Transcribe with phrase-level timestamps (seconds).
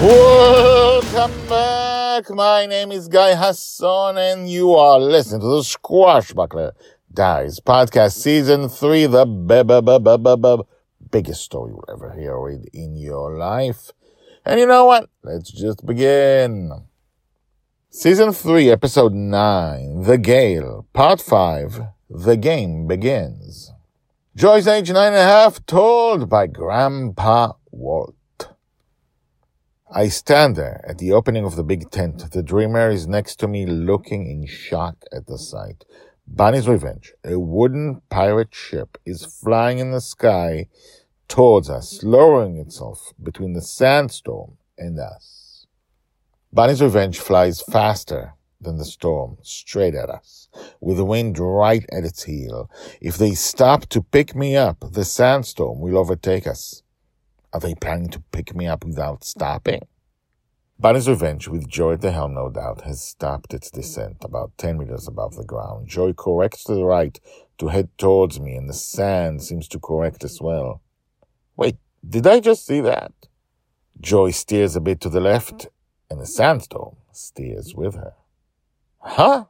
[0.00, 2.30] Welcome back.
[2.30, 6.70] My name is Guy Hasson, and you are listening to the Squashbuckler
[7.12, 10.62] Diaries podcast, season three, the b- b- b-
[11.10, 12.38] biggest story you'll ever hear
[12.72, 13.90] in your life.
[14.44, 15.10] And you know what?
[15.24, 16.70] Let's just begin.
[17.90, 23.72] Season three, episode nine, The Gale, part five, The Game Begins.
[24.36, 28.14] Joy's age nine and a half, told by Grandpa Walt.
[29.90, 32.32] I stand there at the opening of the big tent.
[32.32, 35.86] The dreamer is next to me looking in shock at the sight.
[36.26, 40.68] Bonny's Revenge, a wooden pirate ship, is flying in the sky
[41.26, 45.66] towards us, lowering itself between the sandstorm and us.
[46.52, 50.48] Bonny's Revenge flies faster than the storm, straight at us,
[50.82, 52.70] with the wind right at its heel.
[53.00, 56.82] If they stop to pick me up, the sandstorm will overtake us.
[57.52, 59.86] Are they planning to pick me up without stopping?
[60.78, 64.78] Bonny's Revenge, with Joy at the helm, no doubt, has stopped its descent about 10
[64.78, 65.88] meters above the ground.
[65.88, 67.18] Joy corrects to the right
[67.56, 70.82] to head towards me, and the sand seems to correct as well.
[71.56, 73.12] Wait, did I just see that?
[74.00, 75.68] Joy steers a bit to the left,
[76.10, 78.12] and the sandstorm steers with her.
[78.98, 79.46] Huh?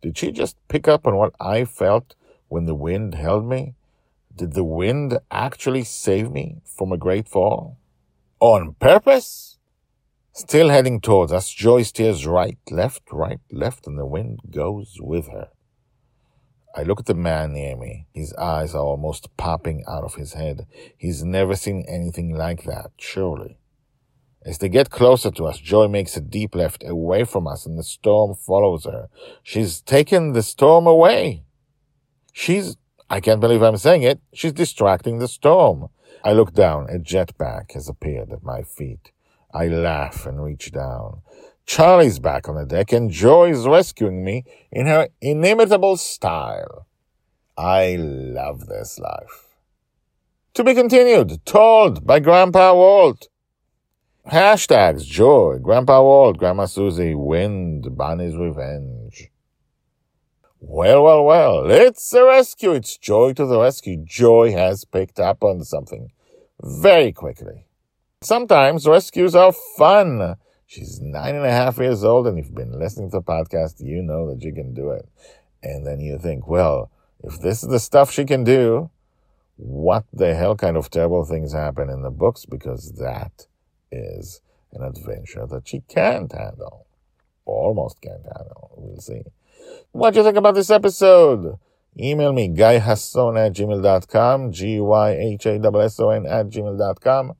[0.00, 2.14] Did she just pick up on what I felt
[2.48, 3.74] when the wind held me?
[4.36, 7.78] Did the wind actually save me from a great fall?
[8.38, 9.56] On purpose?
[10.34, 15.28] Still heading towards us, Joy steers right, left, right, left, and the wind goes with
[15.28, 15.48] her.
[16.74, 18.08] I look at the man near me.
[18.12, 20.66] His eyes are almost popping out of his head.
[20.98, 23.56] He's never seen anything like that, surely.
[24.44, 27.78] As they get closer to us, Joy makes a deep left away from us, and
[27.78, 29.08] the storm follows her.
[29.42, 31.44] She's taken the storm away.
[32.34, 32.76] She's
[33.08, 34.20] I can't believe I'm saying it.
[34.32, 35.88] She's distracting the storm.
[36.24, 36.88] I look down.
[36.90, 39.12] A jetpack has appeared at my feet.
[39.54, 41.22] I laugh and reach down.
[41.66, 46.86] Charlie's back on the deck and Joy is rescuing me in her inimitable style.
[47.56, 49.56] I love this life.
[50.54, 53.28] To be continued, told by Grandpa Walt.
[54.30, 58.95] Hashtags Joy, Grandpa Walt, Grandma Susie, Wind, Bonny's Revenge.
[60.76, 62.72] Well, well, well, it's a rescue.
[62.72, 63.96] It's Joy to the rescue.
[63.96, 66.12] Joy has picked up on something
[66.62, 67.64] very quickly.
[68.20, 70.36] Sometimes rescues are fun.
[70.66, 73.82] She's nine and a half years old, and if you've been listening to the podcast,
[73.82, 75.08] you know that you can do it.
[75.62, 76.90] And then you think, well,
[77.24, 78.90] if this is the stuff she can do,
[79.56, 82.44] what the hell kind of terrible things happen in the books?
[82.44, 83.46] Because that
[83.90, 84.42] is
[84.74, 86.86] an adventure that she can't handle.
[87.46, 88.72] Almost can't handle.
[88.76, 89.22] We'll see.
[89.92, 91.58] What do you think about this episode?
[91.98, 97.32] Email me, guyhasson at gmail.com, G-Y-H-A-S-S-O-N at gmail.com.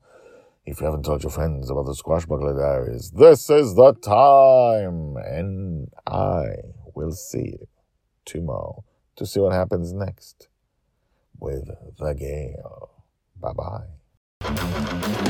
[0.65, 5.15] If you haven't told your friends about the Squashbuckler Diaries, this is the time.
[5.15, 6.47] And I
[6.93, 7.67] will see you
[8.25, 8.83] tomorrow
[9.15, 10.49] to see what happens next
[11.39, 12.89] with the Gale.
[13.39, 15.26] Bye-bye.